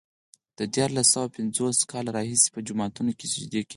د 0.59 0.59
دیارلس 0.73 1.07
سوه 1.13 1.27
پنځوس 1.37 1.77
کاله 1.91 2.09
راهيسې 2.17 2.47
په 2.53 2.59
جوماتونو 2.67 3.11
کې 3.19 3.25
سجدې 3.33 3.59
کېږي. 3.63 3.69